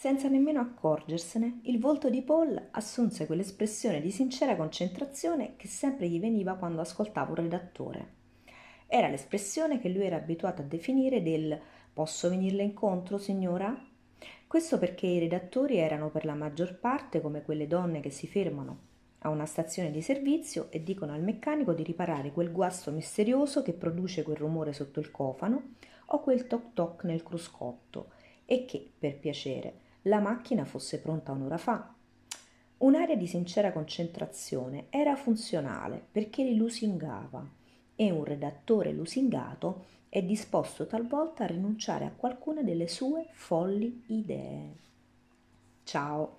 Senza 0.00 0.28
nemmeno 0.28 0.60
accorgersene, 0.60 1.58
il 1.64 1.78
volto 1.78 2.08
di 2.08 2.22
Paul 2.22 2.68
assunse 2.70 3.26
quell'espressione 3.26 4.00
di 4.00 4.10
sincera 4.10 4.56
concentrazione 4.56 5.56
che 5.56 5.68
sempre 5.68 6.08
gli 6.08 6.18
veniva 6.18 6.54
quando 6.54 6.80
ascoltava 6.80 7.28
un 7.28 7.34
redattore. 7.34 8.08
Era 8.86 9.08
l'espressione 9.08 9.78
che 9.78 9.90
lui 9.90 10.06
era 10.06 10.16
abituato 10.16 10.62
a 10.62 10.64
definire 10.64 11.20
del 11.22 11.60
Posso 11.92 12.30
venirle 12.30 12.62
incontro, 12.62 13.18
signora? 13.18 13.78
Questo 14.46 14.78
perché 14.78 15.06
i 15.06 15.18
redattori 15.18 15.76
erano 15.76 16.08
per 16.08 16.24
la 16.24 16.34
maggior 16.34 16.78
parte 16.78 17.20
come 17.20 17.42
quelle 17.42 17.66
donne 17.66 18.00
che 18.00 18.08
si 18.08 18.26
fermano 18.26 18.78
a 19.18 19.28
una 19.28 19.44
stazione 19.44 19.90
di 19.90 20.00
servizio 20.00 20.68
e 20.70 20.82
dicono 20.82 21.12
al 21.12 21.22
meccanico 21.22 21.74
di 21.74 21.82
riparare 21.82 22.32
quel 22.32 22.52
guasto 22.52 22.90
misterioso 22.90 23.60
che 23.60 23.74
produce 23.74 24.22
quel 24.22 24.36
rumore 24.36 24.72
sotto 24.72 24.98
il 24.98 25.10
cofano 25.10 25.74
o 26.06 26.20
quel 26.20 26.46
toc 26.46 26.72
toc 26.72 27.04
nel 27.04 27.22
cruscotto 27.22 28.12
e 28.46 28.64
che, 28.64 28.90
per 28.98 29.18
piacere, 29.18 29.88
la 30.02 30.20
macchina 30.20 30.64
fosse 30.64 31.00
pronta 31.00 31.32
un'ora 31.32 31.58
fa. 31.58 31.94
Un'area 32.78 33.16
di 33.16 33.26
sincera 33.26 33.72
concentrazione 33.72 34.86
era 34.90 35.16
funzionale 35.16 36.02
perché 36.10 36.42
li 36.42 36.56
lusingava 36.56 37.46
e 37.94 38.10
un 38.10 38.24
redattore 38.24 38.92
lusingato 38.92 39.84
è 40.08 40.22
disposto 40.22 40.86
talvolta 40.86 41.44
a 41.44 41.48
rinunciare 41.48 42.04
a 42.06 42.12
qualcuna 42.16 42.62
delle 42.62 42.88
sue 42.88 43.26
folli 43.32 44.04
idee. 44.06 44.76
Ciao, 45.84 46.38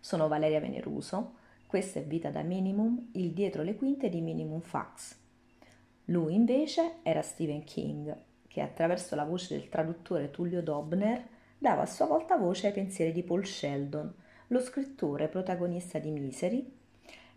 sono 0.00 0.28
Valeria 0.28 0.60
Veneruso 0.60 1.40
questa 1.72 2.00
è 2.00 2.02
Vita 2.02 2.28
da 2.28 2.42
Minimum, 2.42 3.12
il 3.12 3.30
dietro 3.30 3.62
le 3.62 3.76
quinte 3.76 4.10
di 4.10 4.20
Minimum 4.20 4.60
Fax. 4.60 5.16
Lui 6.04 6.34
invece 6.34 6.96
era 7.02 7.22
Stephen 7.22 7.64
King, 7.64 8.14
che 8.46 8.60
attraverso 8.60 9.14
la 9.14 9.24
voce 9.24 9.56
del 9.56 9.70
traduttore 9.70 10.30
Tullio 10.30 10.60
Dobner 10.60 11.26
dava 11.62 11.82
a 11.82 11.86
sua 11.86 12.06
volta 12.06 12.36
voce 12.36 12.66
ai 12.66 12.72
pensieri 12.72 13.12
di 13.12 13.22
Paul 13.22 13.46
Sheldon, 13.46 14.12
lo 14.48 14.60
scrittore 14.60 15.28
protagonista 15.28 16.00
di 16.00 16.10
Misery, 16.10 16.70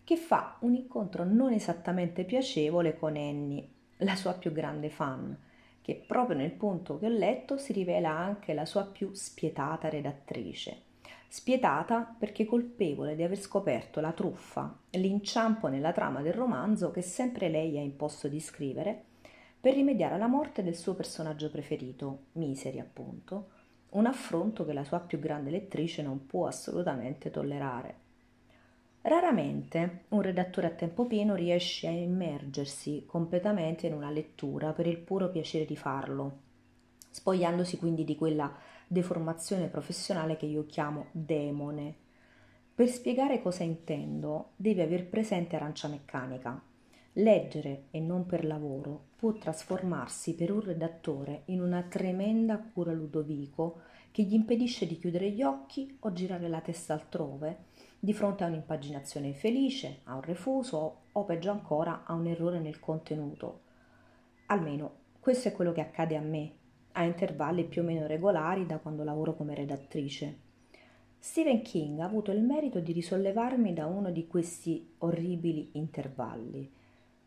che 0.03 0.17
fa 0.17 0.58
un 0.61 0.73
incontro 0.73 1.23
non 1.23 1.53
esattamente 1.53 2.23
piacevole 2.23 2.97
con 2.97 3.16
Annie, 3.16 3.67
la 3.97 4.16
sua 4.16 4.33
più 4.33 4.52
grande 4.52 4.89
fan, 4.89 5.38
che 5.80 6.03
proprio 6.08 6.35
nel 6.35 6.52
punto 6.52 6.97
che 6.97 7.05
ho 7.05 7.09
letto 7.09 7.58
si 7.58 7.72
rivela 7.72 8.09
anche 8.09 8.55
la 8.55 8.66
sua 8.66 8.83
più 8.83 9.13
spietata 9.13 9.89
redattrice. 9.89 10.81
Spietata 11.28 12.16
perché 12.17 12.45
colpevole 12.45 13.16
di 13.16 13.22
aver 13.22 13.39
scoperto 13.39 14.02
la 14.02 14.11
truffa, 14.11 14.75
l'inciampo 14.89 15.67
nella 15.67 15.91
trama 15.91 16.22
del 16.22 16.33
romanzo 16.33 16.89
che 16.89 17.03
sempre 17.03 17.47
lei 17.47 17.78
ha 17.78 17.81
imposto 17.81 18.28
di 18.28 18.39
scrivere 18.39 19.03
per 19.61 19.75
rimediare 19.75 20.16
alla 20.16 20.28
morte 20.28 20.63
del 20.63 20.75
suo 20.75 20.95
personaggio 20.95 21.52
preferito, 21.52 22.25
Misery 22.33 22.80
appunto, 22.80 23.50
un 23.95 24.05
affronto 24.05 24.65
che 24.65 24.73
la 24.73 24.83
sua 24.83 24.99
più 24.99 25.19
grande 25.19 25.49
lettrice 25.49 26.01
non 26.01 26.25
può 26.25 26.47
assolutamente 26.47 27.31
tollerare. 27.31 28.03
Raramente 29.01 30.05
un 30.09 30.21
redattore 30.21 30.67
a 30.67 30.71
tempo 30.71 31.05
pieno 31.05 31.35
riesce 31.35 31.88
a 31.88 31.91
immergersi 31.91 33.03
completamente 33.05 33.88
in 33.88 33.93
una 33.93 34.09
lettura 34.09 34.71
per 34.73 34.88
il 34.88 34.97
puro 34.97 35.29
piacere 35.29 35.66
di 35.66 35.75
farlo, 35.75 36.39
spogliandosi 37.09 37.77
quindi 37.77 38.03
di 38.03 38.16
quella 38.16 38.53
deformazione 38.88 39.67
professionale 39.67 40.35
che 40.38 40.45
io 40.45 40.66
chiamo 40.66 41.07
demone. 41.11 41.95
Per 42.75 42.89
spiegare 42.89 43.41
cosa 43.41 43.63
intendo, 43.63 44.49
devi 44.55 44.81
aver 44.81 45.07
presente 45.07 45.55
arancia 45.55 45.88
meccanica. 45.88 46.61
Leggere 47.17 47.85
e 47.91 48.02
non 48.02 48.25
per 48.25 48.44
lavoro 48.44 49.05
può 49.16 49.31
trasformarsi 49.31 50.35
per 50.35 50.52
un 50.52 50.59
redattore 50.59 51.44
in 51.45 51.61
una 51.61 51.81
tremenda 51.83 52.57
cura 52.57 52.91
Ludovico 52.91 53.80
che 54.11 54.23
gli 54.23 54.33
impedisce 54.33 54.85
di 54.85 54.97
chiudere 54.97 55.31
gli 55.31 55.41
occhi 55.41 55.95
o 56.02 56.11
girare 56.11 56.49
la 56.49 56.59
testa 56.59 56.91
altrove 56.91 57.67
di 57.97 58.11
fronte 58.11 58.44
a 58.44 58.47
un'impaginazione 58.47 59.27
infelice, 59.27 60.02
a 60.03 60.16
un 60.16 60.23
refuso 60.23 61.03
o 61.13 61.23
peggio 61.23 61.52
ancora 61.52 62.03
a 62.03 62.13
un 62.13 62.27
errore 62.27 62.59
nel 62.59 62.81
contenuto. 62.81 63.61
Almeno 64.47 64.91
questo 65.22 65.47
è 65.47 65.53
quello 65.53 65.72
che 65.72 65.81
accade 65.81 66.17
a 66.17 66.22
me 66.22 66.51
a 66.91 67.06
intervalli 67.06 67.63
più 67.63 67.81
o 67.81 67.85
meno 67.85 68.07
regolari 68.07 68.66
da 68.66 68.79
quando 68.79 69.06
lavoro 69.06 69.35
come 69.35 69.56
redattrice. 69.56 70.40
Stephen 71.17 71.61
King 71.61 72.00
ha 72.00 72.06
avuto 72.06 72.31
il 72.31 72.44
merito 72.44 72.81
di 72.81 72.91
risollevarmi 72.91 73.73
da 73.73 73.85
uno 73.85 74.11
di 74.11 74.28
questi 74.28 74.95
orribili 74.97 75.69
intervalli. 75.73 76.75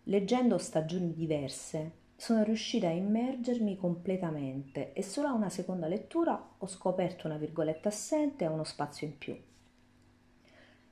Leggendo 0.09 0.57
stagioni 0.57 1.13
diverse, 1.13 1.93
sono 2.17 2.43
riuscita 2.43 2.89
a 2.89 2.93
immergermi 2.93 3.77
completamente 3.77 4.95
e 4.95 5.03
solo 5.03 5.29
a 5.29 5.35
una 5.35 5.51
seconda 5.51 5.87
lettura 5.87 6.55
ho 6.57 6.67
scoperto 6.67 7.27
una 7.27 7.37
virgoletta 7.37 7.89
assente 7.91 8.45
e 8.45 8.49
uno 8.49 8.65
spazio 8.65 9.07
in 9.07 9.19
più. 9.19 9.37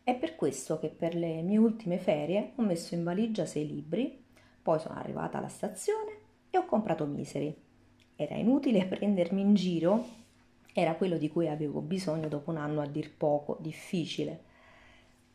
È 0.04 0.15
per 0.15 0.37
questo 0.37 0.78
che 0.78 0.88
per 0.88 1.15
le 1.15 1.41
mie 1.41 1.56
ultime 1.56 1.97
ferie 1.97 2.53
ho 2.56 2.62
messo 2.62 2.94
in 2.94 3.04
valigia 3.04 3.47
sei 3.47 3.66
libri, 3.66 4.22
poi 4.60 4.78
sono 4.78 4.97
arrivata 4.97 5.38
alla 5.38 5.48
stazione 5.48 6.19
e 6.50 6.59
ho 6.59 6.66
comprato 6.66 7.06
Misery 7.06 7.56
era 8.16 8.34
inutile 8.34 8.84
prendermi 8.87 9.41
in 9.41 9.54
giro, 9.54 10.04
era 10.75 10.94
quello 10.94 11.16
di 11.16 11.31
cui 11.31 11.48
avevo 11.48 11.81
bisogno 11.81 12.28
dopo 12.28 12.50
un 12.50 12.59
anno 12.59 12.83
a 12.83 12.87
dir 12.87 13.15
poco 13.16 13.56
difficile. 13.60 14.44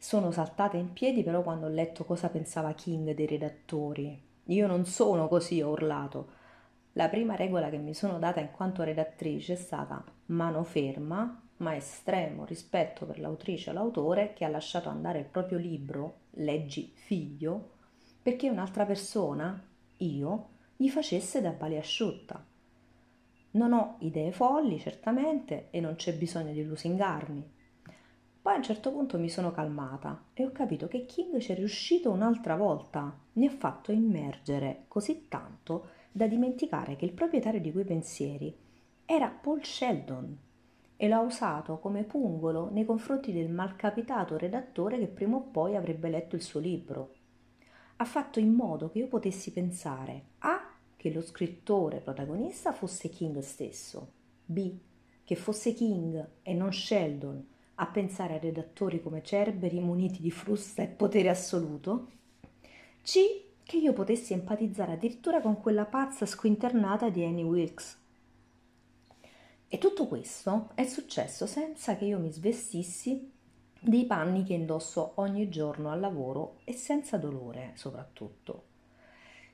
Sono 0.03 0.31
saltata 0.31 0.77
in 0.77 0.93
piedi 0.93 1.21
però 1.21 1.43
quando 1.43 1.67
ho 1.67 1.69
letto 1.69 2.05
cosa 2.05 2.27
pensava 2.29 2.73
King 2.73 3.13
dei 3.13 3.27
redattori. 3.27 4.19
Io 4.45 4.65
non 4.65 4.85
sono 4.85 5.27
così, 5.27 5.61
ho 5.61 5.69
urlato. 5.69 6.31
La 6.93 7.07
prima 7.07 7.35
regola 7.35 7.69
che 7.69 7.77
mi 7.77 7.93
sono 7.93 8.17
data 8.17 8.39
in 8.39 8.49
quanto 8.49 8.81
redattrice 8.81 9.53
è 9.53 9.55
stata 9.55 10.03
mano 10.25 10.63
ferma, 10.63 11.39
ma 11.57 11.75
estremo 11.75 12.45
rispetto 12.45 13.05
per 13.05 13.19
l'autrice 13.19 13.69
o 13.69 13.73
l'autore 13.73 14.33
che 14.33 14.43
ha 14.43 14.49
lasciato 14.49 14.89
andare 14.89 15.19
il 15.19 15.25
proprio 15.25 15.59
libro, 15.59 16.21
leggi 16.31 16.91
figlio, 16.95 17.73
perché 18.23 18.49
un'altra 18.49 18.87
persona, 18.87 19.63
io, 19.97 20.47
gli 20.77 20.89
facesse 20.89 21.41
da 21.41 21.55
asciutta. 21.77 22.43
Non 23.51 23.71
ho 23.71 23.97
idee 23.99 24.31
folli, 24.31 24.79
certamente, 24.79 25.67
e 25.69 25.79
non 25.79 25.93
c'è 25.93 26.15
bisogno 26.15 26.53
di 26.53 26.63
lusingarmi. 26.63 27.59
Poi 28.41 28.53
a 28.53 28.57
un 28.57 28.63
certo 28.63 28.91
punto 28.91 29.19
mi 29.19 29.29
sono 29.29 29.51
calmata 29.51 30.29
e 30.33 30.43
ho 30.43 30.51
capito 30.51 30.87
che 30.87 31.05
King 31.05 31.37
ci 31.37 31.51
è 31.51 31.55
riuscito 31.55 32.09
un'altra 32.09 32.55
volta. 32.55 33.15
Mi 33.33 33.45
ha 33.45 33.51
fatto 33.51 33.91
immergere 33.91 34.85
così 34.87 35.27
tanto 35.27 35.89
da 36.11 36.25
dimenticare 36.25 36.95
che 36.95 37.05
il 37.05 37.13
proprietario 37.13 37.61
di 37.61 37.71
quei 37.71 37.85
pensieri 37.85 38.57
era 39.05 39.27
Paul 39.27 39.63
Sheldon 39.63 40.37
e 40.97 41.07
l'ha 41.07 41.19
usato 41.19 41.77
come 41.77 42.03
pungolo 42.03 42.71
nei 42.71 42.83
confronti 42.83 43.31
del 43.31 43.49
malcapitato 43.49 44.37
redattore 44.37 44.97
che 44.97 45.07
prima 45.07 45.35
o 45.35 45.41
poi 45.41 45.75
avrebbe 45.75 46.09
letto 46.09 46.35
il 46.35 46.41
suo 46.41 46.59
libro. 46.59 47.13
Ha 47.97 48.05
fatto 48.05 48.39
in 48.39 48.53
modo 48.53 48.89
che 48.89 48.97
io 48.97 49.07
potessi 49.07 49.51
pensare 49.51 50.23
A 50.39 50.77
che 50.95 51.13
lo 51.13 51.21
scrittore 51.21 51.99
protagonista 51.99 52.71
fosse 52.71 53.09
King 53.09 53.37
stesso, 53.39 54.13
B. 54.45 54.75
che 55.23 55.35
fosse 55.35 55.75
King 55.75 56.27
e 56.41 56.53
non 56.55 56.73
Sheldon 56.73 57.49
a 57.81 57.87
pensare 57.87 58.35
a 58.35 58.39
redattori 58.39 59.01
come 59.01 59.23
Cerberi 59.23 59.79
muniti 59.79 60.21
di 60.21 60.29
frusta 60.29 60.83
e 60.83 60.87
potere 60.87 61.29
assoluto, 61.29 62.09
C. 63.01 63.19
che 63.63 63.77
io 63.77 63.91
potessi 63.93 64.33
empatizzare 64.33 64.93
addirittura 64.93 65.41
con 65.41 65.59
quella 65.59 65.85
pazza 65.85 66.27
squinternata 66.27 67.09
di 67.09 67.23
Annie 67.23 67.43
Wilkes. 67.43 67.99
E 69.67 69.77
tutto 69.79 70.05
questo 70.05 70.69
è 70.75 70.85
successo 70.85 71.47
senza 71.47 71.95
che 71.95 72.05
io 72.05 72.19
mi 72.19 72.31
svestissi 72.31 73.31
dei 73.79 74.05
panni 74.05 74.43
che 74.43 74.53
indosso 74.53 75.13
ogni 75.15 75.49
giorno 75.49 75.89
al 75.89 75.99
lavoro 75.99 76.59
e 76.65 76.73
senza 76.73 77.17
dolore 77.17 77.71
soprattutto. 77.73 78.65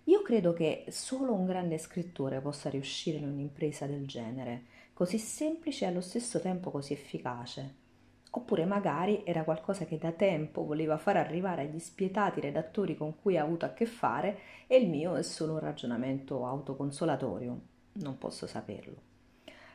Io 0.06 0.22
credo 0.22 0.52
che 0.52 0.84
solo 0.90 1.34
un 1.34 1.46
grande 1.46 1.78
scrittore 1.78 2.42
possa 2.42 2.70
riuscire 2.70 3.20
in 3.20 3.30
un'impresa 3.30 3.86
del 3.86 4.06
genere, 4.06 4.66
così 4.94 5.18
semplice 5.18 5.86
e 5.86 5.88
allo 5.88 6.02
stesso 6.02 6.42
tempo 6.42 6.72
così 6.72 6.92
efficace. 6.92 7.86
Oppure 8.32 8.66
magari 8.66 9.24
era 9.26 9.44
qualcosa 9.44 9.86
che 9.86 9.98
da 9.98 10.12
tempo 10.12 10.64
voleva 10.64 10.98
far 10.98 11.18
arrivare 11.18 11.64
agli 11.64 11.80
spietati 11.80 12.40
redattori 12.40 12.96
con 12.96 13.16
cui 13.20 13.38
ha 13.38 13.44
avuto 13.44 13.66
a 13.66 13.74
che 13.74 13.86
fare 13.86 14.40
e 14.68 14.78
il 14.78 14.90
mio 14.90 15.16
è 15.16 15.24
solo 15.24 15.54
un 15.54 15.60
ragionamento 15.60 16.46
autoconsolatorio. 16.46 17.60
Non 17.94 18.18
posso 18.18 18.46
saperlo. 18.46 18.96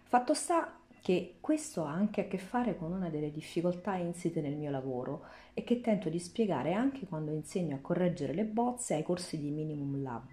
Fatto 0.04 0.34
sta 0.34 0.76
che 1.00 1.38
questo 1.40 1.84
ha 1.84 1.90
anche 1.90 2.20
a 2.20 2.28
che 2.28 2.38
fare 2.38 2.76
con 2.76 2.92
una 2.92 3.08
delle 3.08 3.32
difficoltà 3.32 3.96
insite 3.96 4.40
nel 4.40 4.54
mio 4.54 4.70
lavoro 4.70 5.24
e 5.52 5.64
che 5.64 5.80
tento 5.80 6.08
di 6.08 6.20
spiegare 6.20 6.74
anche 6.74 7.06
quando 7.06 7.32
insegno 7.32 7.74
a 7.74 7.80
correggere 7.80 8.32
le 8.32 8.44
bozze 8.44 8.94
ai 8.94 9.02
corsi 9.02 9.40
di 9.40 9.50
Minimum 9.50 10.00
Lab. 10.00 10.28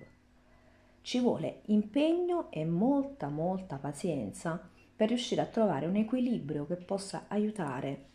Ci 1.02 1.20
vuole 1.20 1.62
impegno 1.68 2.52
e 2.52 2.66
molta 2.66 3.30
molta 3.30 3.78
pazienza 3.78 4.70
per 5.00 5.08
riuscire 5.08 5.40
a 5.40 5.46
trovare 5.46 5.86
un 5.86 5.96
equilibrio 5.96 6.68
che 6.68 6.76
possa 6.76 7.24
aiutare 7.30 8.08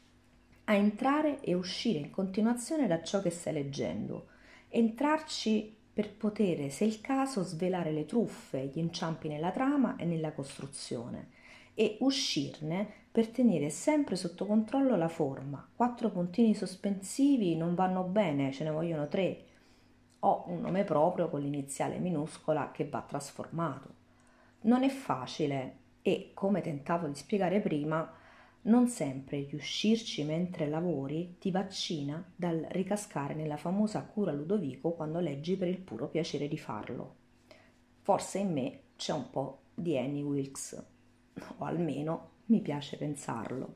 a 0.65 0.75
entrare 0.75 1.41
e 1.41 1.55
uscire 1.55 1.99
in 1.99 2.11
continuazione 2.11 2.87
da 2.87 3.03
ciò 3.03 3.23
che 3.23 3.31
stai 3.31 3.55
leggendo, 3.55 4.27
entrarci 4.69 5.75
per 5.95 6.15
poter, 6.15 6.71
se 6.71 6.85
il 6.85 7.01
caso, 7.01 7.43
svelare 7.43 7.91
le 7.91 8.05
truffe, 8.05 8.67
gli 8.67 8.81
inciampi 8.81 9.29
nella 9.29 9.51
trama 9.51 9.97
e 9.97 10.05
nella 10.05 10.33
costruzione 10.33 11.31
e 11.73 11.97
uscirne 12.01 12.87
per 13.11 13.29
tenere 13.29 13.71
sempre 13.71 14.15
sotto 14.15 14.45
controllo 14.45 14.95
la 14.95 15.09
forma. 15.09 15.67
Quattro 15.75 16.11
puntini 16.11 16.55
sospensivi 16.55 17.57
non 17.57 17.75
vanno 17.75 18.03
bene, 18.03 18.53
ce 18.53 18.63
ne 18.63 18.71
vogliono 18.71 19.09
tre. 19.09 19.45
Ho 20.19 20.45
un 20.49 20.61
nome 20.61 20.85
proprio 20.85 21.31
con 21.31 21.41
l'iniziale 21.41 21.97
minuscola 21.97 22.73
che 22.73 22.87
va 22.87 23.01
trasformato. 23.01 24.03
Non 24.65 24.83
è 24.83 24.91
facile 24.91 25.84
e, 26.06 26.33
come 26.35 26.61
tentavo 26.61 27.06
di 27.06 27.15
spiegare 27.15 27.61
prima, 27.61 28.12
non 28.65 28.89
sempre 28.89 29.47
riuscirci 29.49 30.23
mentre 30.23 30.69
lavori 30.69 31.37
ti 31.39 31.51
vaccina 31.51 32.23
dal 32.37 32.67
ricascare 32.73 33.33
nella 33.33 33.56
famosa 33.56 34.03
cura 34.03 34.31
Ludovico 34.31 34.93
quando 34.93 35.19
leggi 35.19 35.56
per 35.56 35.69
il 35.69 35.79
puro 35.79 36.09
piacere 36.09 36.47
di 36.47 36.59
farlo. 36.59 37.15
Forse 38.03 38.39
in 38.39 38.53
me 38.53 38.81
c'è 38.97 39.15
un 39.15 39.31
po' 39.31 39.61
di 39.75 39.97
Annie 39.97 40.23
Wilkes, 40.23 40.85
o 41.56 41.65
almeno 41.65 42.33
mi 42.47 42.61
piace 42.61 42.99
pensarlo. 42.99 43.75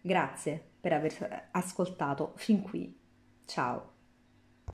Grazie 0.00 0.62
per 0.80 0.92
aver 0.92 1.48
ascoltato 1.50 2.34
fin 2.36 2.62
qui. 2.62 2.96
Ciao. 3.46 3.95